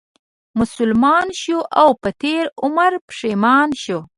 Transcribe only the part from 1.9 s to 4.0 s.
په تېر عمر پښېمان شو